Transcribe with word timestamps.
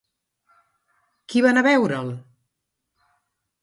Qui 1.29 1.45
va 1.47 1.53
anar 1.53 1.65
a 1.65 1.69
veure'l? 1.71 2.13